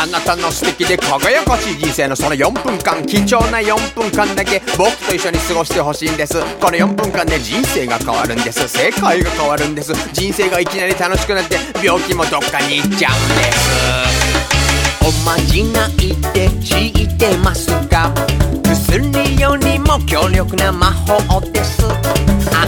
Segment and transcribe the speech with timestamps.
[0.00, 6.34] あなたの素敵で輝かしい人生のその4分間貴重な4分間だけ僕と一緒に過ごしてほしいんです。
[6.60, 8.68] この4分間で人生が変わるんです。
[8.68, 9.92] 世界が変わるんです。
[10.12, 14.58] 人生がいきなり楽しくなって病気もどっかに行っちゃうんです。
[15.02, 18.14] おまじないって知ってますか
[19.28, 21.82] 薬よりも強力な魔法です。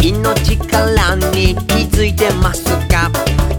[0.00, 3.10] 愛の力に気づいてますか？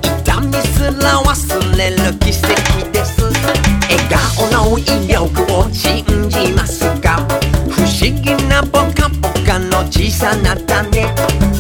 [0.01, 3.23] 痛みすら忘れる奇跡です。
[3.23, 3.97] 笑
[4.37, 7.25] 顔の威力を信じますか？
[7.71, 11.03] 不思議なポカポカの小さな種。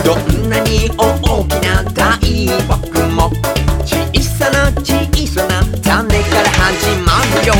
[0.03, 2.51] どんなに大きな大木
[3.11, 3.31] も。
[3.85, 4.93] 小さな小
[5.27, 7.11] さな種から始ま
[7.41, 7.53] るよ。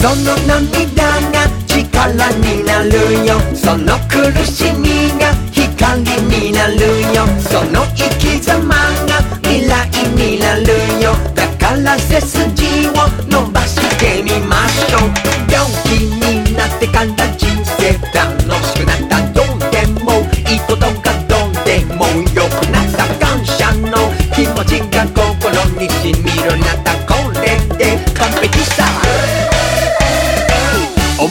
[0.00, 1.39] その涙が
[2.08, 3.38] 力になるよ。
[3.54, 6.29] その苦しみが光に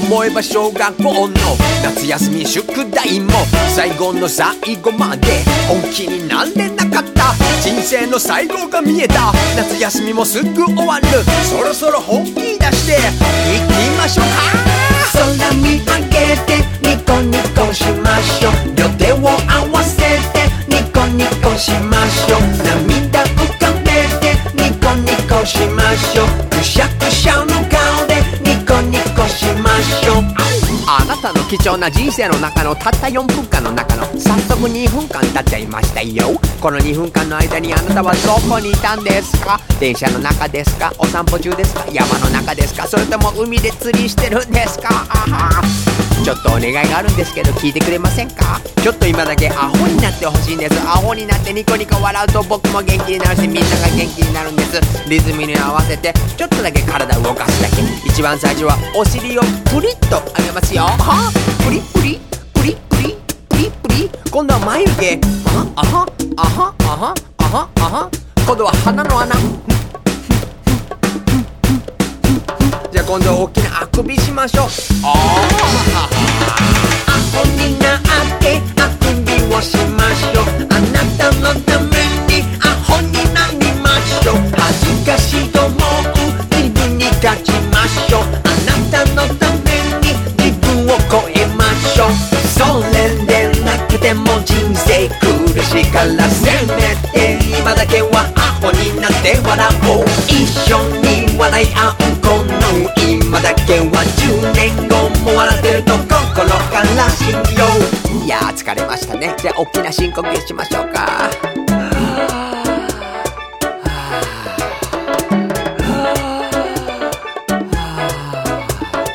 [0.03, 1.36] 思えば小学校の
[1.83, 3.31] 夏休み宿題も
[3.75, 11.08] 最後の最後まで本気になれなかった人生の最後が見えた夏休みもすぐ終わる
[11.44, 14.80] そろそろ本気出して行きましょうか
[15.14, 27.58] 空見上げてニコニコしましょう両手を合わせてニコニコしましょう涙浮かべてニコニコしましょうくしゃくしゃの
[31.22, 36.39] たの貴重な人生の中のたった4分間の中の早速2分間経っちゃいましたよ。
[36.61, 39.59] この2分間の間にあなたはどこにいたんですか？
[39.80, 40.94] 電車の中ですか？
[40.98, 41.86] お散歩中ですか？
[41.92, 42.88] 山の中ですか？
[42.88, 44.88] それとも海で釣りしてるんですか？
[45.10, 45.61] あ
[46.23, 48.61] ちょっとお願いがあるんですけど聞いてくれませんか？
[48.83, 50.80] ちょっと今だけアホになってほしいんです。
[50.81, 55.09] アホになってニコニコ笑うと僕も元気になるしみんなが元気になるんです。
[55.09, 57.81] リズムに合わせてちょっとだけ体を動かすだけ。
[58.07, 60.83] 一番最初はお尻をプリッと上げますよ。
[60.83, 61.31] は
[61.65, 62.19] プリプリ
[62.53, 63.15] プリプリ
[63.49, 65.19] プリプリ今度は眉毛。
[65.47, 65.75] あ？
[65.75, 66.07] は
[66.37, 66.43] あ？
[66.43, 66.86] はあ？
[66.95, 67.45] はあ？
[67.45, 67.81] はあ？
[67.81, 68.11] は
[68.45, 69.36] 今度は鼻の穴。
[72.91, 74.65] じゃあ今度は大きなあくびしましょう。
[75.03, 75.68] あア
[99.49, 102.54] 笑おう一緒に笑い合うこの
[103.02, 107.65] 今だけは10年後も笑ってると心から信用
[108.23, 109.33] いやー疲れましたね。
[109.39, 111.32] じゃあ大きな深呼吸しましょうか。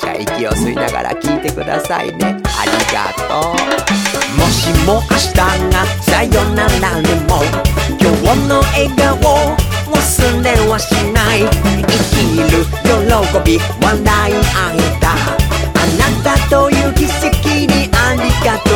[0.00, 2.42] じゃあ息を吸いながら聞いてくださいね。
[2.58, 3.54] ありがとう。
[4.36, 5.36] もしも明日
[5.70, 7.40] がさよならでも
[8.00, 9.63] 今日の笑顔
[10.04, 11.40] 盗んではしない。
[11.40, 13.00] 生きる喜
[13.44, 14.34] び笑い。
[14.34, 14.38] 合
[14.74, 17.26] えたあなたという奇跡
[17.66, 18.73] にありがとう。